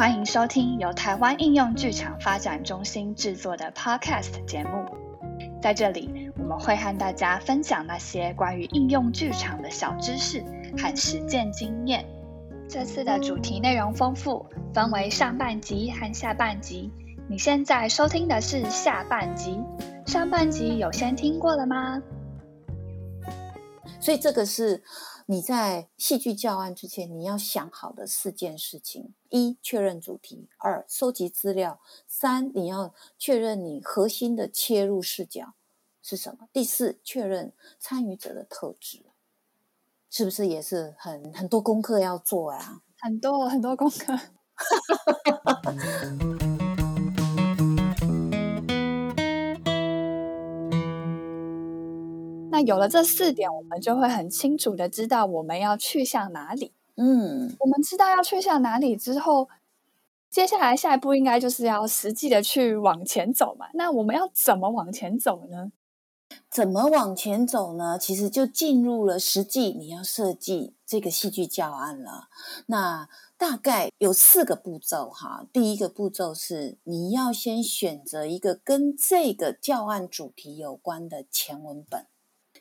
[0.00, 4.86] 欢迎收听由台湾应用剧场发展中心制作的 Podcast 节目。
[5.60, 10.42] 在这里，我们会和大家分享那些关于应用剧场的小知识
[10.78, 12.02] 和实践经验。
[12.66, 16.90] 这次的主题内容丰富，分为上半集和下半集。
[17.28, 19.62] 你现在收听的是下半集，
[20.06, 22.00] 上半集有先听过了吗？
[24.00, 24.82] 所以这个是
[25.30, 35.54] 你在戏剧教案之前你要想好的四件事情：一、确认主题；二、收集资料；三、你要确认你核心的切入视角
[36.02, 39.04] 是什么；第四，确认参与者的特质。
[40.10, 42.80] 是不是也是很很多功课要做呀？
[42.98, 44.18] 很多很多功课。
[52.60, 56.74] 那有了这四点，我们就会很清楚的知道我们要去向哪里。
[56.96, 59.48] 嗯，我们知道要去向哪里之后，
[60.28, 63.68] 接下来下一步应该就是要实际的去往前走嘛。
[63.72, 65.72] 那我们要怎么往前走呢？
[66.50, 67.98] 怎么往前走呢？
[67.98, 72.28] 其实就进入了实际，你要设计这个戏剧教案了。
[72.66, 73.08] 那
[73.38, 75.46] 大概有四个步骤哈。
[75.50, 82.04] 第一个步骤是你要先选择一个跟这个教案主题有关的前文本。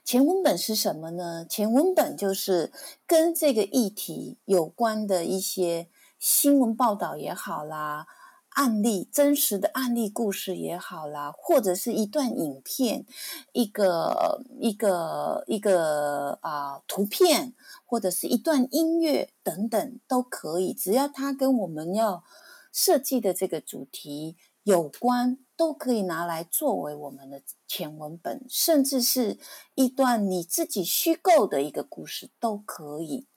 [0.09, 1.45] 前文本是什么呢？
[1.47, 2.71] 前文本就是
[3.05, 8.07] 跟这个议题有关的一些新闻报道也好啦，
[8.55, 13.05] 案例真实的案例故事也好啦，或者是一段影片、
[13.51, 17.53] 一个一个一个啊图片，
[17.85, 22.23] 或者是一段音乐等等都可以，只要它跟我们要
[22.71, 25.37] 设计的这个主题有关。
[25.59, 29.37] 都可以拿来作为我们的前文本，甚至是
[29.75, 33.27] 一段你自己虚构的一个故事都可以。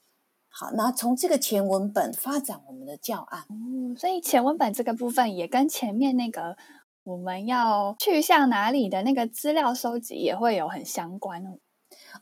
[0.48, 3.40] 好，那从这个前文本发展我们的教案。
[3.48, 6.56] 哦，所以前文本这个部分也跟前面那个
[7.02, 11.58] 我们要去向哪里的那个资料收集也会有很相关哦。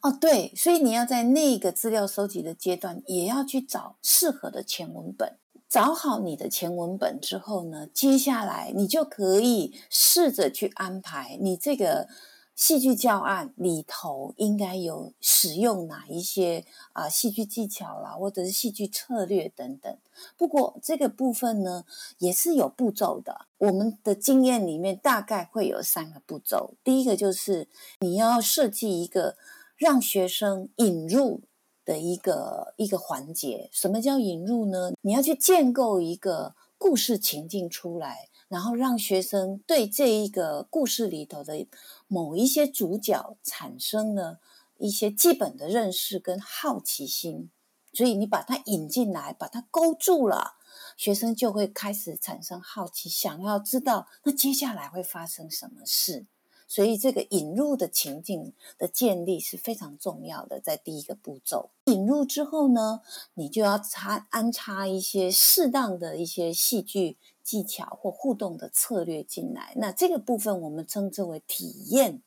[0.00, 5.36] 哦，对，所以你要在那个资料收集的阶段，也要去找适合的前文本。
[5.68, 12.08] 找好你的前文本之后呢，接下来你就可以试着去安排你这个
[12.56, 19.96] 戏剧教案里头应该有使用哪一些啊戏剧技巧啦，或者是戏剧策略等等。
[20.36, 21.84] 不过这个部分呢
[22.18, 23.46] 也是有步骤的。
[23.58, 26.74] 我们的经验里面大概会有三个步骤。
[26.82, 27.68] 第一个就是
[28.00, 29.36] 你要设计一个
[29.76, 31.42] 让学生引入。
[31.84, 34.92] 的一个一个环节，什么叫引入呢？
[35.00, 41.66] 你要去建构一个故事情境出来，然后让学生对这一个故事里头的
[42.06, 44.40] 某一些主角产生了
[44.78, 47.50] 一些基本的认识跟好奇心，
[47.92, 50.54] 所以你把它引进来，把它勾住了，
[50.96, 56.26] 学生就会开始产生好奇，想要知道那接下来会发生什么事。
[56.70, 61.70] 所以，这个引入的情境的建立是非常重要的，在第一个步骤。
[61.86, 63.00] 引入之后呢，
[63.34, 69.72] 你就要插安插一些适当的一些戏剧技巧或互动的策略进来。
[69.78, 72.22] 那这个部分我们称之为体验，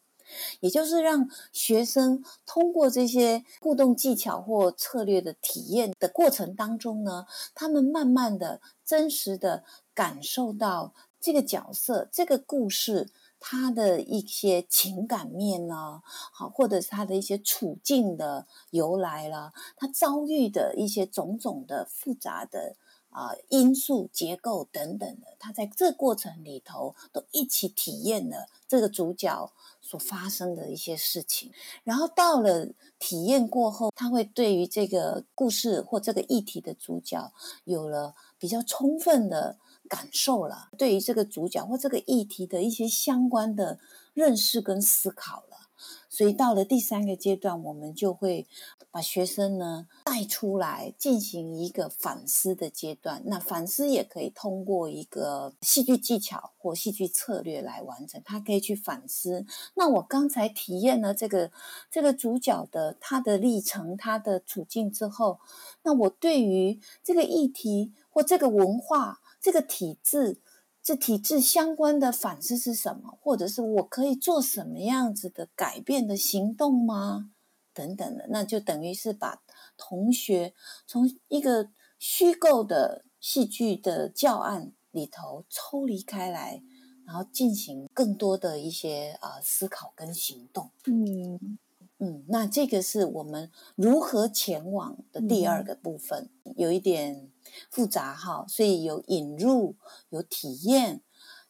[0.59, 13.09] 也就是让学生通过这些互动技巧或策略的体验的过程当中呢，他们慢慢的、真实的感受到这个角色、这个故事。
[13.45, 22.77] 他的一些情感面呢，好，或者是他的一些处境的由来了，他遭遇的一些种种的复杂的
[23.09, 29.51] 啊因素结构等等的，他在这过程里头都一起体验了这个主角
[29.81, 31.51] 所发生的一些事情，
[31.83, 37.33] 然后到了体验过后，他会对于这个故事或这个议题的主角
[37.65, 39.57] 有了比较充分的。
[39.93, 43.77] 感受了对于这个主角或这个议题的一些相关的
[44.15, 45.69] 认识跟思考了，
[46.09, 48.47] 所以到了第三个阶段，我们就会
[48.89, 53.21] 把学生呢带出来进行一个反思的阶段。
[53.25, 58.19] 那反思也可以通过一个戏剧技巧或戏剧策略来完成。
[58.25, 59.45] 他可以去反思。
[59.75, 61.51] 那我刚才体验了这个
[61.91, 65.39] 这个主角的他的历程、他的处境之后，
[65.83, 69.19] 那我对于这个议题或这个文化。
[69.43, 70.39] 这个体制，
[70.81, 73.17] 这体制相关的反思是什么？
[73.21, 77.31] 或者是我可以做什么样子的改变的行动吗？
[77.73, 79.41] 等等的，那就等于是把
[79.75, 80.53] 同学
[80.87, 86.63] 从一个虚构的戏剧的教案里头抽离开来，
[87.05, 90.71] 然后进行更多的一些啊思考跟行动。
[90.85, 91.57] 嗯
[91.97, 97.32] 嗯，那这个是我们如何前往的第二个部分，有一点。
[97.69, 99.75] 复杂哈，所以有引入、
[100.09, 101.01] 有体验、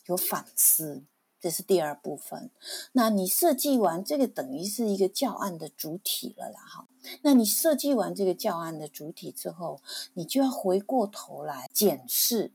[0.05, 1.03] 有反思，
[1.39, 2.51] 这是第二部分。
[2.91, 6.87] 那你设计完这个，等于是一个教案的主体了啦哈。
[7.21, 9.81] 那你设计完这个教案的主体之后，
[10.13, 12.51] 你就要回过头来检视，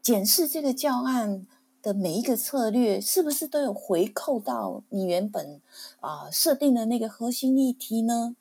[0.00, 1.46] 检视这个教案。
[1.82, 5.60] 的每一个策略是不是都有回扣到你原本
[5.98, 8.36] 啊设定的那个核心议题呢？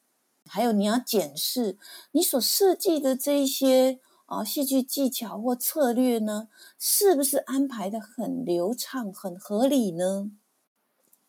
[0.46, 1.76] 还有你要检视
[2.12, 4.00] 你所设计的这些
[4.36, 6.48] 啊戏剧技巧或策略呢，
[6.80, 10.32] 是不是安排的很流畅、很合理呢？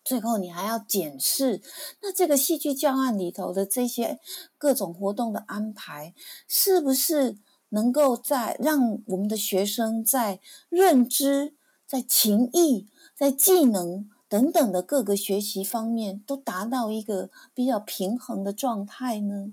[0.04, 1.60] 最后你还要检视
[2.00, 4.18] 那这个戏剧教案里头的这些
[4.58, 6.14] 各种活动的安排，
[6.48, 7.38] 是不是
[7.68, 11.54] 能够在让我们的学生在认知。
[11.84, 19.52] 在情谊、在技能等等的各个学习方面，都达到一个比较平衡的状态呢。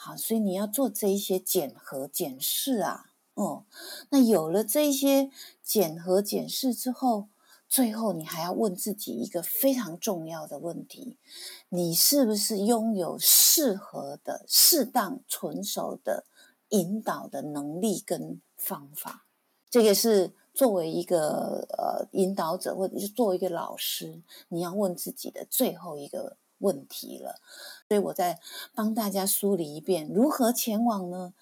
[0.00, 3.06] 好，所以你要做这一些检核检视啊。
[3.34, 3.64] 哦，
[4.10, 5.28] 那有了这一些
[5.60, 7.26] 检核检视之后，
[7.68, 11.18] 最后你还要问自己一个非常重要的问题：
[11.70, 16.24] 你是不是拥有适合的、适当、纯熟的
[16.68, 19.26] 引导的能力跟方法？
[19.68, 20.32] 这个是。
[20.54, 27.40] 作为一个呃引导者，或者是作为一个老师，你要问自己的最后一个问题了。
[27.88, 28.40] 所以我再
[28.74, 31.34] 帮大家梳理一遍，如何前往呢？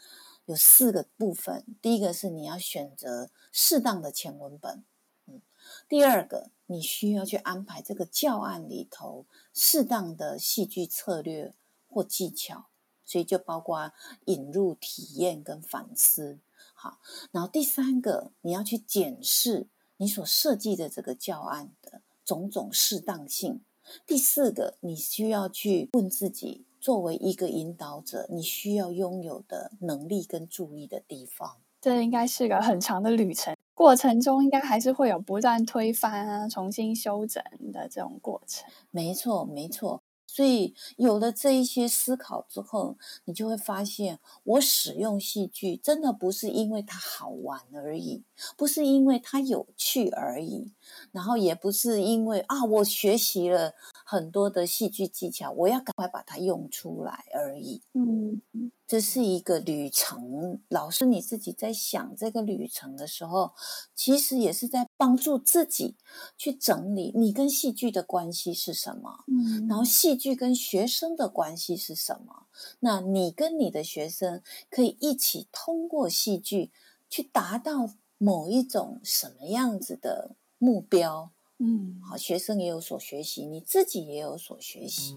[0.46, 1.64] 有四个部分。
[1.82, 4.84] 第一个是你要选择适当的前文本，
[5.26, 5.42] 嗯。
[5.88, 11.52] 第二个，你需要去安排这个教案里头适当的戏剧策略
[11.88, 12.66] 或技巧，
[13.04, 13.90] 所以就包括
[14.26, 16.38] 引入体验跟反思。
[16.74, 17.00] 好，
[17.32, 19.66] 然后第三个，你要去检视
[19.96, 23.64] 你所设计的这个教案的种种适当性。
[24.06, 31.56] 第四个，你需要去问自己，作为一个引导者，你需要拥有的能力跟注意的地方。
[31.81, 37.43] 这应该是个很长的旅程，过程中应该还是会有不断推翻啊、重新修整
[37.73, 38.69] 的这种过程。
[38.91, 40.03] 没错，没错。
[40.37, 48.23] 所以有了这一些思考之后，你就会发现，我使用戏剧真的不是因为它好玩而已，
[48.55, 50.73] 不是因为它有趣而已，
[51.11, 53.73] 然后也不是因为啊，我学习了
[54.08, 57.82] 很多的戏剧技巧，我要赶快把它用出来而已。
[57.93, 58.41] 嗯。
[58.87, 63.53] 这是一个旅程，老师你自己在想这个旅程的时候，
[63.97, 65.97] 其实也是在帮助自己
[66.38, 72.47] 去整理你跟戏剧的关系是什么，嗯，然后戏剧跟学生的关系是什么？
[72.79, 76.70] 那你跟你的学生可以一起通过戏剧
[77.11, 81.32] 去达到某一种什么样子的目标？
[81.58, 85.14] 嗯，好，学生也有所学习，你自己也有所学习。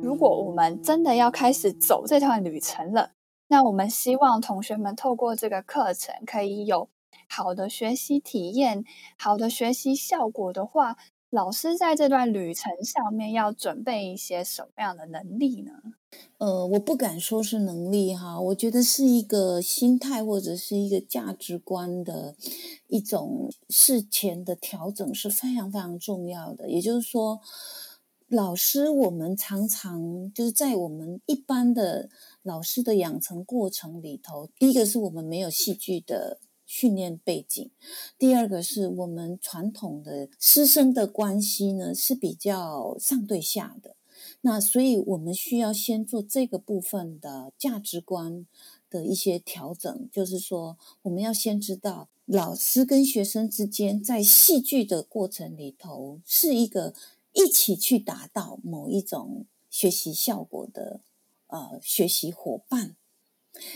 [0.00, 3.10] 如果我们真的要开始走这段旅程了，
[3.48, 6.88] 那我们希望同学们透过这个课程可以有
[7.28, 8.84] 好的学习体验、
[9.18, 10.96] 好的学习效果的话，
[11.30, 15.72] 老师在这段旅程上面要准备一些什么样的能力呢？
[16.38, 22.34] 呃，我不敢说是能力哈，我觉得是一个心态或者是一个价值观的
[22.88, 26.70] 一种事前的调整是非常非常重要的。
[26.70, 27.40] 也就是说。
[28.28, 32.08] 老师，我们常常就是在我们一般的
[32.42, 37.70] 老师的养成过程里头，第一个是我们没有戏剧的训练背景，
[38.18, 43.96] 第二个是我们传统的师生的关系呢是比较上对下的，
[44.42, 48.46] 那所以我们需要先做这个部分的价值观
[48.88, 56.94] 的一些调整，就是说我们要先知道老师跟学生之间在戏剧的过程里头是一个。
[57.34, 61.00] 一起去达到某一种学习效果的
[61.46, 62.94] 呃学习伙伴，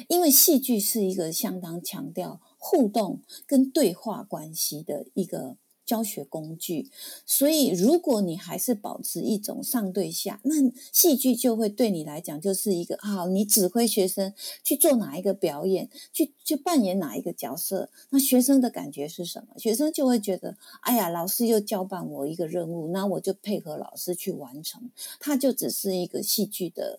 [0.08, 5.56] 因为戏剧是一个相当强调互动跟对话关系的一个。
[5.86, 6.90] 教学工具，
[7.24, 10.56] 所以如果你还是保持一种上对下，那
[10.92, 19.56] 戏剧就会对你来讲就是一个啊，你指挥学生去做哪一个表演，去去扮演哪一个角色，那学生的感觉是什么？
[19.58, 24.90] 学生就会觉得，哎呀，老师又交办我一个任务，那我就配合老师去完成，
[25.20, 26.98] 他就只是一个戏剧的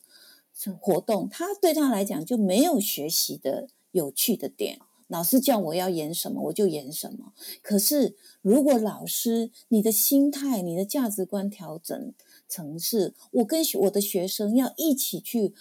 [0.79, 4.79] 活动，他对他来讲就没有学习的有趣的点。
[5.07, 7.33] 老师叫我要演什么，我就演什么。
[7.61, 12.13] 可是，如果老师你的心态、你的价值观调整
[12.49, 15.53] 成是，我跟我的学生要一起去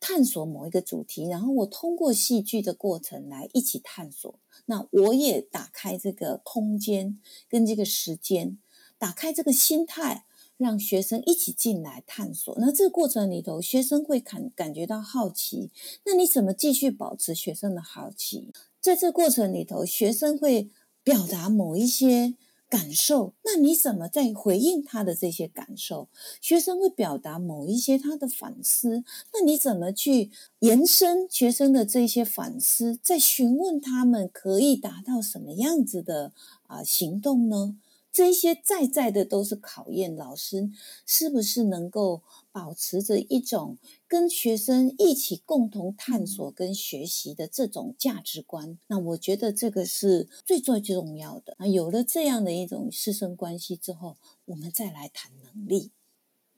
[0.00, 4.38] 探索某一个主题，然后我通过戏剧的过程来一起探索。
[4.66, 8.58] 那我也打开这个空间跟这个时间，
[8.98, 10.24] 打开这个心态，
[10.56, 12.54] 让学生一起进来探索。
[12.58, 15.70] 那这个过程里头，学生会感感觉到好奇。
[16.04, 18.52] 那你怎么继续保持学生的好奇？
[18.80, 20.70] 在这过程里头，学生会
[21.02, 22.34] 表达某一些。
[22.70, 26.08] 感受，那你怎么在回应他的这些感受？
[26.40, 32.96] 学生会表达某一些他的反思，那你怎么去延伸学生的这些反思？
[33.02, 36.32] 在询问他们可以达到什么样子的
[36.68, 37.76] 啊行动呢？
[38.12, 40.70] 这些在在的都是考验老师
[41.04, 42.22] 是不是能够
[42.52, 43.78] 保持着一种
[44.08, 48.78] 跟学生一起共同探索跟学习的这种价值观。
[48.88, 51.56] 那我觉得这个是最最重要的。
[51.58, 54.16] 那有了这样的一种师生关系之后，
[54.46, 55.92] 我们再来谈能力。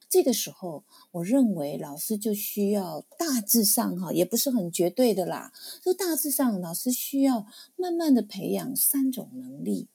[0.09, 5.55] 这个时候，我认为老师就需要大致上哈，也不是很绝对的啦。
[5.83, 7.47] 就大致上，老师需要
[7.77, 9.89] 慢慢的培养三种能力。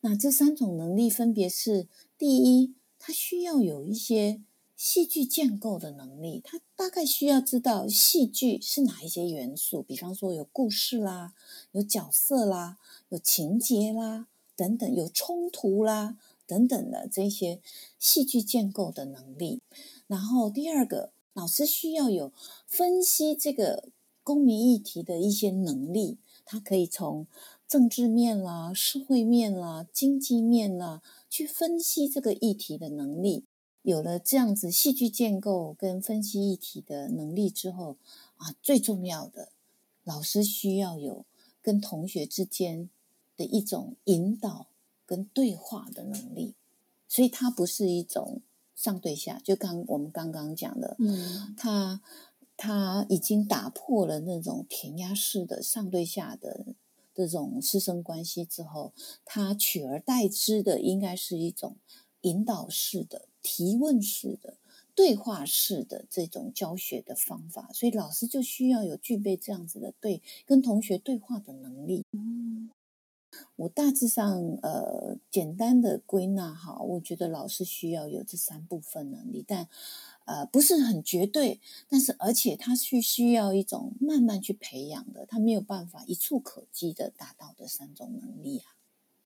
[0.00, 4.40] 那这三种能力分别是：第一，他需要有一些
[4.76, 11.34] 戏剧建构的能力，他大概需要知道戏剧是哪一些元素，比方说有故事啦、
[11.72, 12.78] 有角色啦、
[13.08, 14.26] 有情节啦
[14.56, 17.60] 等等，有冲突啦等等的这些
[17.98, 19.60] 戏剧建构的能力。
[20.06, 22.32] 然后第二个，老师需要有
[22.66, 23.88] 分析这个
[24.22, 27.26] 公民议题的一些能力，他可以从。
[27.66, 33.46] 政治面啦、社会面啦、经济面啦，去分析这个议题的能力，
[33.84, 37.96] 有了这样子戏剧建构跟分析议题的能力之后，
[38.38, 39.50] 啊，最重要的，
[40.04, 41.26] 老师需要有
[41.60, 42.88] 跟同学之间
[43.36, 44.68] 的一种引导
[45.04, 46.54] 跟对话的能力，
[47.06, 48.40] 所以它不是一种
[48.74, 52.00] 上对下，就刚我们刚刚讲的，嗯，他
[52.56, 56.74] 他已经打破了那种填鸭式的上对下的。
[57.16, 58.92] 这种师生关系之后，
[59.24, 61.76] 它取而代之的应该是一种
[62.22, 64.56] 引导式的、提问式的、
[64.96, 67.68] 对话式的这种教学的方法。
[67.72, 72.04] 所以老师就需要有具备这样子的对跟同学对话的能力。
[72.10, 72.70] 嗯，
[73.56, 79.68] 我大致上呃简单的归纳哈，我觉得老师需要有这三部分能力，但。
[80.26, 88.73] 呃，不是很绝对，但是而且他是需要一种慢慢去培养的，他没有办法一触可及的达到的三种能力啊。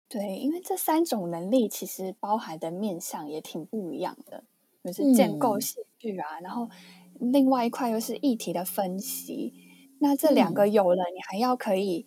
[0.09, 4.45] 对，因为这三种能力其实包含的面向也挺不一样的，
[4.85, 6.69] 就是建构戏剧啊，然后
[7.21, 9.53] 另外一块又是议题的分析。
[10.01, 12.07] 那这两个有了，你还要可以，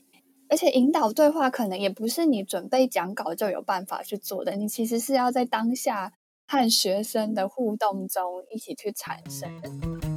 [0.50, 6.14] 而且引导对话可能也不是你准备讲稿就有办法去做的，你其实是要在当下。
[6.48, 9.50] 和学生的互动中一起去产生。
[10.04, 10.11] 应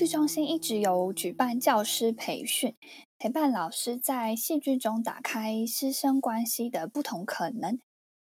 [0.00, 2.74] 剧中心一直有举办教师培训，
[3.18, 7.78] 陪伴老师在戏剧中打开师生关系的不同可能，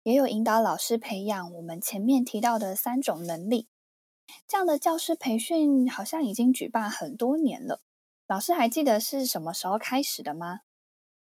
[0.03, 3.65] 也有引导老师培养我们前面提到的三种能力。
[4.47, 7.81] 这样的教师培训好像已经举办很多年了，
[8.27, 10.59] 老师还记得是什么时候开始的吗？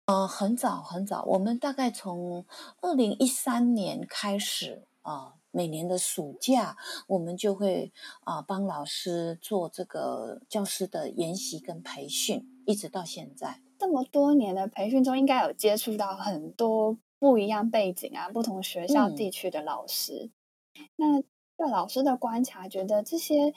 [0.05, 2.45] 呃，很早很早，我们大概从
[2.81, 6.75] 二零一三年开始啊，每年的暑假，
[7.07, 7.93] 我们就会
[8.25, 13.61] 啊帮老师做这个教师的研习跟培训，一直到现在。
[13.79, 20.29] 这么多年的培训中，应该有接触到很多不一样背景啊、不同学校地区的老师。
[20.97, 23.53] 那对老师的观察，觉得这些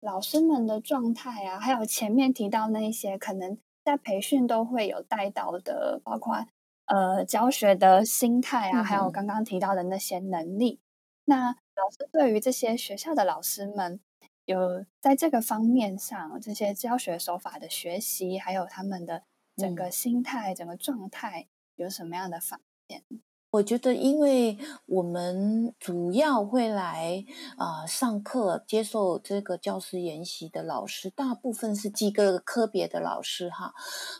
[0.00, 3.58] 老师们的状态啊，还有前面提到那一些可能。
[3.84, 6.46] 在培训都会有带到的，包括
[6.84, 10.78] 呃教学的心态啊，还有刚刚提到的那些能力。
[11.24, 14.00] 那老师对于这些学校的老师们，
[14.44, 19.22] 有在这个方面上这些教学手法的学习，还有他们的
[19.56, 23.04] 整个心态、整个状态，有什么样的发现？
[23.52, 27.22] 我觉得，因为我们主要会来
[27.58, 33.74] 啊上课、接受这个教师研习的老师，大部分是几个科别的老师哈，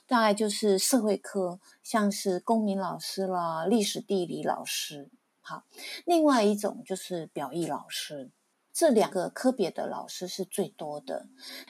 [0.06, 5.10] 大概就是社会科，像是公民老师啦、历史地理老师，
[5.42, 5.64] 好，
[6.06, 8.30] 另外一种就是表意老师。
[8.74, 11.26] 这两个科别的老师是最多的，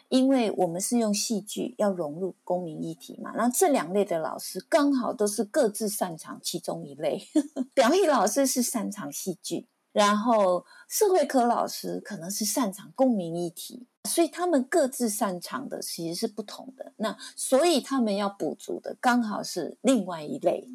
[0.09, 3.33] 因为我们是用戏剧要融入公民议题嘛。
[3.35, 7.27] 那这两类的老师刚好都是各自擅长其中一类。
[7.75, 13.87] 表意老师是擅长戏剧，然后社会科老师可能是擅长公民议题。
[14.09, 20.67] 所以他们各自擅长的其实是不同的，那所以他们要补足的刚好是另外一类，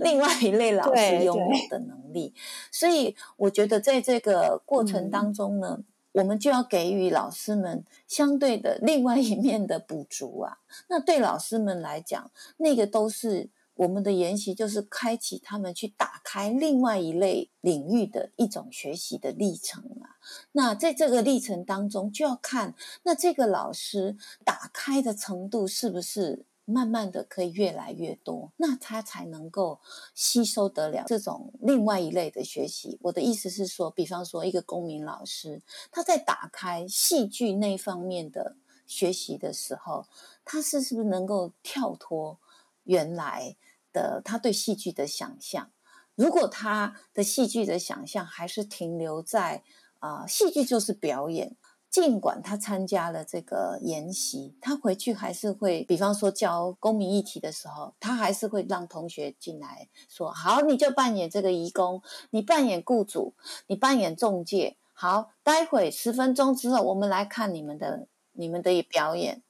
[0.00, 2.34] 另外一类老师拥有的能力。
[2.72, 5.78] 所以我觉得在这个过程当中呢，
[6.10, 10.58] 我们就要给予老师们相对的另外一面的补足啊。
[10.88, 20.18] 那对老师们来讲，那个都是我们的研习就是开启他们去打开另外一类领域的一种学习的历程啊。
[20.52, 26.44] 那在这个历程当中，就要看那这个老师打开的程度是不是。
[26.68, 29.78] 慢慢的可以越来越多，那他才能够
[30.16, 32.98] 吸收得了这种另外一类的学习。
[33.02, 40.06] 我的意思是说，比方说一个公民老师，他在打开戏剧那方面的学习的时候，
[40.44, 42.36] 他是是不是能够跳脱
[42.82, 43.54] 原来
[43.96, 45.70] 的他对戏剧的想象？
[46.14, 49.62] 如果他的戏剧的想象还是停留在
[50.00, 51.56] 啊，戏剧就是表演。
[51.88, 63.34] 尽管他参加了这个研习，他回去还是会，比方说教公民议题的时候，他还是会让同学进来说：“好，你就扮演这个义工，你扮演雇主，
[63.68, 64.76] 你扮演中介。
[64.92, 69.42] 好，待会十分钟之后，我们来看你们的你们的表演。”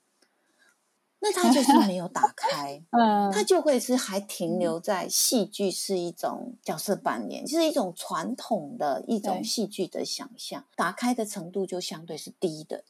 [1.19, 12.85] 那他就是没有打开， 嗯，他就会是还停留在戏剧是一种角色扮演，就是一种传统的一种戏剧的想象，打开的程度就相对是低的。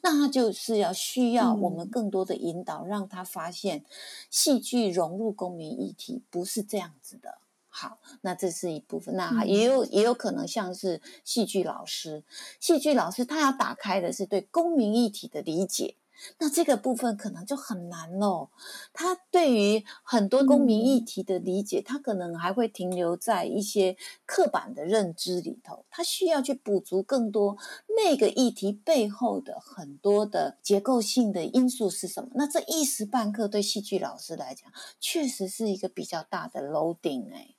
[0.00, 3.84] 那他就是要需要我们更多的引导，让他发现
[4.30, 7.38] 戏剧融入公民议题不是这样子的。
[7.68, 12.22] 好，那这是一部分，那也有也有可能像是戏剧老师，
[12.60, 15.96] 戏剧老师他要打开的是对公民议题的理解。
[16.38, 18.50] 那这个部分可能就很难喽。
[18.92, 25.84] 他对于很多公民议题的理解，他可能还会停留在一些刻板的认知里头。
[25.90, 27.56] 他需要去补足更多
[27.96, 32.30] 那个议题背后的很多的结构性的因素是什么。
[32.34, 37.54] 那这一时半刻对戏剧老师来讲，确实是一个比较大的 loading 哎。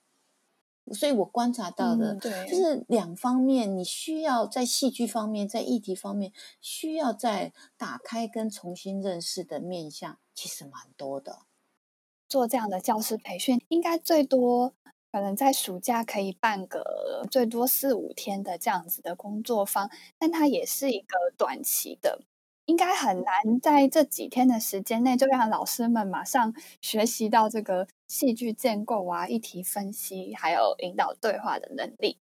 [0.92, 11.38] 所以我观察到的，对就是两方面，你需要在戏剧方面，在议题方面，需要在打开跟重新认识的面向，其实蛮多的。
[12.28, 14.74] 做这样的教师培训，应该最多
[15.10, 22.20] 可能在暑假可以办个最多四五天的这样子的工作坊，但它也是一个短期的。
[22.66, 32.18] 应该很难在这几天的时间内就让老师们马上学习到这个戏剧建构啊、议题分析，还有引导对话的能力。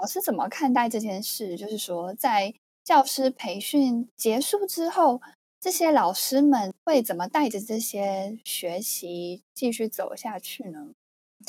[0.00, 1.56] 老师怎么看待这件事？
[1.56, 5.20] 就是说，在教师培训结束之后，
[5.60, 10.90] 这些老师们会怎么带着这些学习继续走下去呢？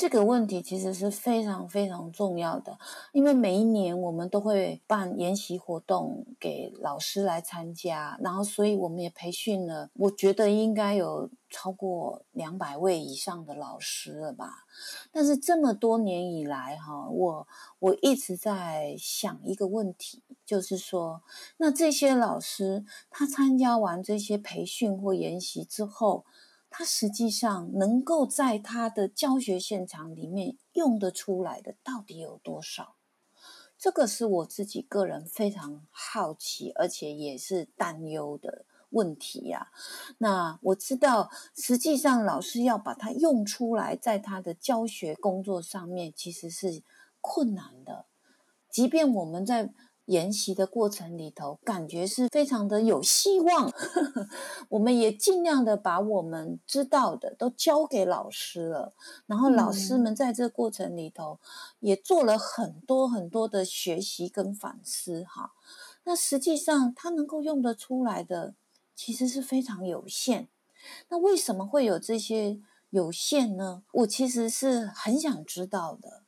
[0.00, 2.78] 这个问题其实是非常非常重要的，
[3.12, 14.64] 因为每一年我们都会办研习活动给老师来参加，然后所以我们也培训了，我觉得应该有超过两百位以上的老师了吧。
[15.12, 17.46] 但是这么多年以来，哈，我
[17.80, 21.20] 我一直在想一个问题，就是说，
[21.58, 26.24] 那这些老师他参加完这些培训或研习之后。
[26.70, 32.94] 他实际上能够在他的教学现场里面用得出来的到底有多少？
[33.76, 39.72] 这个是我自己个人非常好奇，而且也是担忧的问题呀。
[40.18, 46.82] 那我知道，实际上老师要把它用出来，在他的教学工作上面其实是
[47.20, 48.06] 困难的，
[48.70, 49.74] 即便我们在。
[50.10, 53.72] 研习的过程里头，感觉是非常的有希望。
[54.70, 58.92] 我们也尽量的把我们知道的都交给老师了，
[59.26, 61.38] 然后老师们在这过程里头
[61.78, 65.22] 也做了很多很多的学习跟反思。
[65.22, 65.52] 哈，
[66.02, 68.54] 那实际上他能够用得出来的，
[68.96, 70.48] 其实是非常有限。
[71.10, 72.58] 那为什么会有这些
[72.90, 73.84] 有限呢？
[73.92, 76.24] 我其实是很想知道的。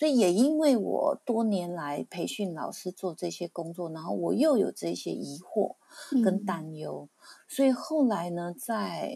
[0.00, 5.76] 所以也因为我多年来培训老师做这些工作，然后我又有这些疑惑
[6.24, 7.06] 跟担忧，
[7.46, 9.14] 所以后来呢，在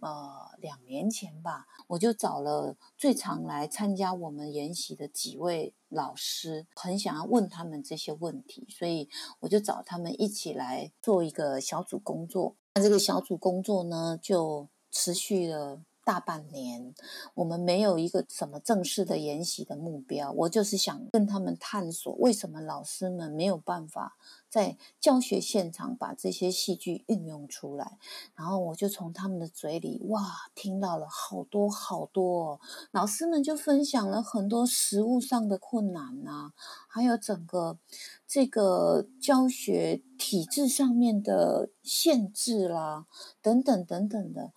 [0.00, 12.56] 呃两年前吧，我就找了最常来参加我们研习的几位老师，很想要问他们这些问题，所以我就找他们一起来做一个小组工作。
[12.74, 15.80] 那这个小组工作呢，就持续了。
[16.04, 16.94] 大半年，
[17.34, 20.32] 我们没有一个什么正式的研习的目标。
[20.32, 24.16] 我就是想跟他们探索，为什么老师们没有办法
[24.48, 27.98] 在教学现场把这些戏剧运用出来。
[28.34, 30.22] 然后我就从他们的嘴里，哇，
[30.54, 32.60] 听到了好多好多。
[32.90, 36.52] 老师们就分享了很多实物上的困难啊，
[36.88, 37.78] 还有整个
[38.26, 43.06] 这个教学体制上面的限制啦，
[43.40, 44.52] 等等等等的。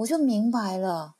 [0.00, 1.14] 我就明白了，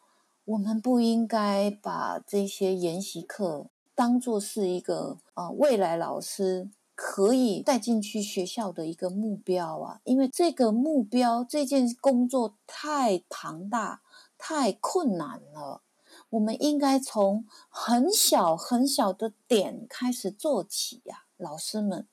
[0.46, 14.00] 我们不应该把这些研习课当做是一个呃未来老师可以带进去学校的一个目标啊，因为这个目标这件工作太庞大、
[14.38, 15.82] 太困难了，
[16.30, 22.06] 我们应该从很小很小的点开始做起呀，老师们。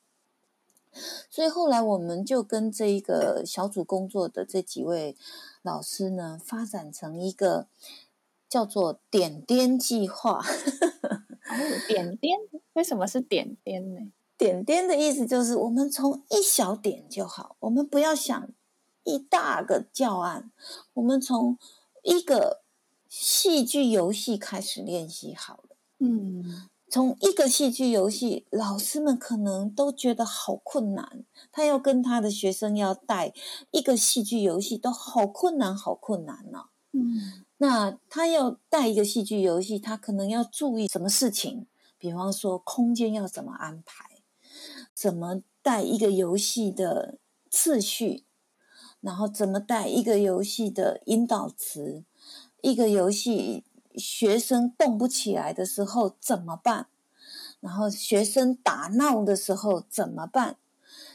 [1.30, 5.14] 所以后来我们就跟这一个小组工作的这几位
[5.68, 7.66] 老师呢，发展成一个
[8.48, 10.42] 叫做“点点计划
[11.86, 12.38] ”。点点？
[12.72, 14.10] 为什么是点点呢？
[14.38, 18.48] 点点的意思就是，我们从一小点就好，我们不要想
[19.04, 20.50] 一大个教案，
[20.94, 21.58] 我们从
[22.02, 22.62] 一个
[23.06, 25.76] 戏剧游戏开始练习好了。
[25.98, 26.70] 嗯。
[26.90, 31.24] 从一个戏剧游戏，老师们可能都觉得好困难。
[31.52, 33.34] 他要跟他的学生要带
[33.70, 36.64] 一个戏剧游戏，都好困难，好困难呢。
[36.92, 41.66] 嗯，那他要带一个戏剧游戏，他可能要注意什么事情？
[41.98, 44.22] 比方说，空间要怎么安排？
[44.94, 47.18] 怎么带一个游戏的
[47.50, 48.24] 次序？
[49.02, 52.04] 然后怎么带一个游戏的引导词？
[52.62, 53.64] 一个游戏。
[53.96, 56.88] 学生动不起来的时候怎么办？
[57.60, 60.56] 然后学生打闹的时候怎么办？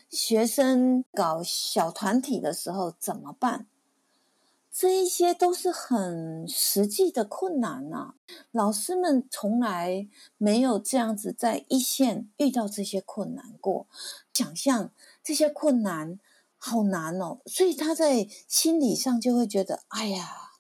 [0.09, 3.67] 学生搞小团体的时候怎么办？
[4.71, 8.15] 这一些都是很实际的困难呐。
[8.51, 10.07] 老师们从来
[10.37, 13.87] 没有这样子在一线遇到这些困难过，
[14.33, 14.91] 想象
[15.23, 16.19] 这些困难
[16.57, 20.52] 好难哦，所以他在心理上就会觉得，哎呀。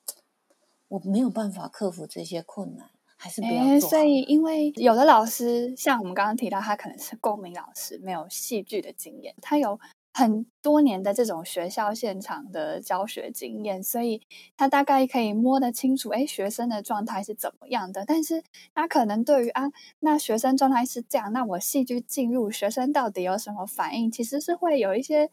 [0.93, 3.89] 我没有办法克服这些困难，还是不要做。
[3.89, 9.79] 所以，因为有的老师，像我们刚刚提到，他可能是公民老师，没有戏剧的经验，他有
[10.13, 14.21] 很多年的这种学校现场的教学经验，所以
[14.55, 18.05] 他大概可以摸得清楚，哎，学生的状态是怎么样的。
[18.05, 18.43] 但是，
[18.75, 19.63] 他可能对于啊，
[20.01, 25.31] 那学生状态是这样，那我戏剧进入，学生到底有什么反应，其实是会有一些。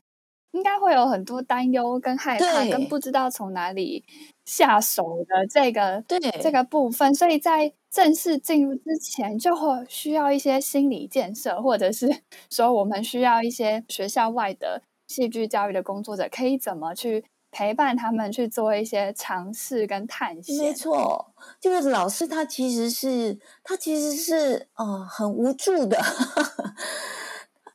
[0.53, 4.05] 应该会有很多担忧、跟害怕、跟不知道从哪里
[4.45, 12.09] 下手的这个对这个部分，所以在正式进入之前，就会需要一些心理建设，或者是
[12.51, 20.57] 说我们需要一些学校外的戏剧教育的工作者，可以怎么去陪伴他们去做一些尝试跟探险。
[20.57, 26.01] 没错，就是老师他其实是他其实是呃很无助的。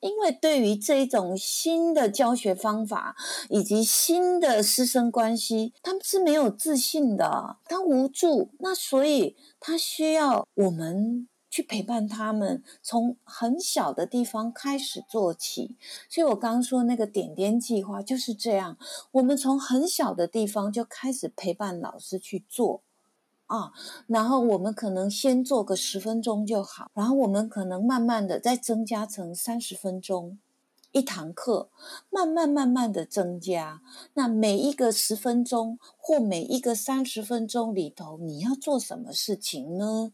[0.05, 3.15] 因为对于这一种新的教学方法
[3.49, 15.75] 以及新的师生关系，他们是没有自信的，他无助，那所以他需要我们去陪伴他们，从很小的地方开始做起。
[16.07, 18.77] 所以我刚刚说那个点点计划就是这样，
[19.13, 22.83] 我们从很小的地方就开始陪伴老师去做。
[23.47, 23.71] 啊，
[24.07, 30.39] 然后我们可能先做个十分钟就好，然后我们可能慢慢的再增加成三十分钟
[30.91, 31.69] 一堂课，
[32.09, 33.81] 慢慢慢慢的增加。
[34.13, 40.11] 那每一个十分钟或每一个三十分钟里头，你要做什么事情呢？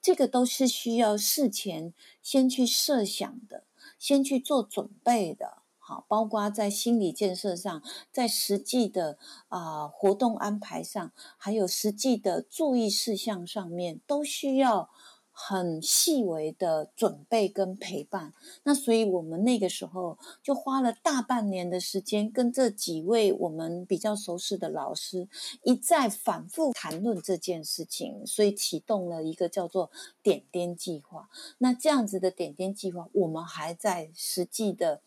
[0.00, 1.92] 这个都是需要事前
[2.22, 3.64] 先去设想的，
[3.98, 5.61] 先去做准备的。
[6.08, 14.90] 包括在心理建设上，在实际的啊活动安排上，还有实际的注意事项上面，都需要。
[15.34, 25.26] 很细微的准备跟陪伴，那所以我们那个时候就花了大半年的时间，跟这几位我们比较熟悉的老师
[25.62, 29.90] 一再反复谈论这件事情，所以启动了一个叫做
[30.22, 31.30] “点点计划”。
[31.58, 35.00] 那这样子的点点计划，我们还在实际的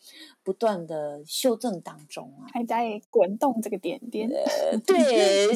[0.44, 4.28] 不断的修正当中啊，还在滚动这个点点。
[4.88, 5.52] 对，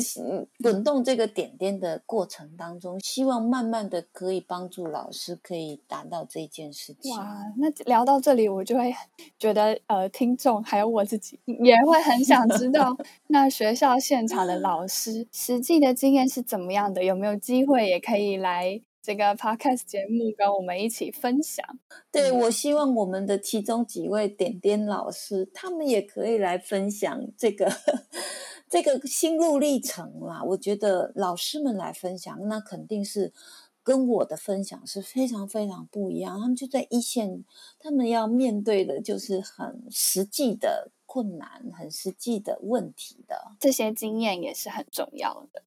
[0.61, 4.58] 滚动这个点点的过程当中，希望慢慢的可以帮。
[4.59, 7.15] 帮助老师可以达到这件事情。
[7.15, 8.93] 哇，那聊到这里，我就会
[9.37, 12.93] 觉得，呃，听众还有我自己也会很想知道，
[13.27, 17.01] 那学校现场的老师实际的经验是怎么样的？
[17.05, 21.65] 有没有机会也可以来这个 podcast 节目跟我们一起分享？
[22.11, 27.71] 对，我希望我们的其中几位点点老师，他们也可以来分享这个
[28.69, 30.43] 这个心路历程啦。
[30.43, 33.31] 我觉得老师们来分享，那肯定是。
[33.83, 37.43] 跟我的分享是非常非常不一样，他们就在一线，
[37.79, 45.63] 他们要面对的就是很实际的困难、很实际的问题的，这些经验也是很重要的。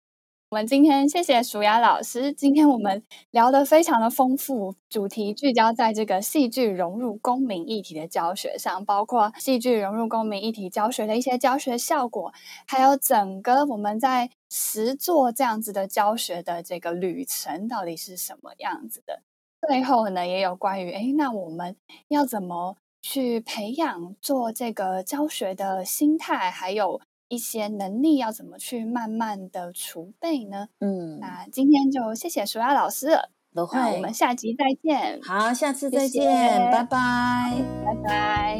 [0.51, 2.33] 我们今天谢谢舒雅老师。
[2.33, 12.33] 今天我们聊得非常的丰富，主题聚焦在这个戏剧融入公民议题的教学上，包括戏剧融入公民议题教学的一些教学效果，
[12.67, 19.21] 还有整个我们在实做这样子的教学的这个旅程到底是什么样子的。
[19.69, 21.77] 最后呢，也有关于哎，那我们
[22.09, 22.79] 要怎么？
[23.01, 30.69] 去培养做这个教学的心态，还有一些能力，要怎么去慢慢的储备呢？
[30.81, 35.21] 嗯，那今天就谢谢舒雅老师了，不会，那我们下集再见。
[35.23, 37.53] 好，下次再谢谢见，拜拜。
[37.85, 38.59] 拜拜。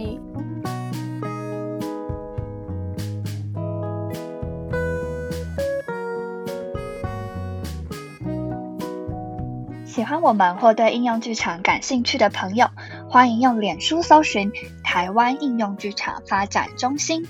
[9.87, 12.69] 喜欢我们或对应用剧场感兴趣的朋友，
[13.11, 14.53] 欢迎用脸书搜寻
[14.85, 17.27] “台湾应用剧场发展中心”。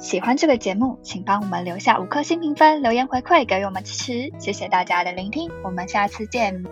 [0.00, 4.32] 喜欢这个节目，请帮我们留下五颗星评分，留言回馈给我们支持。
[4.38, 6.64] 谢谢大家的聆听，我们下次见。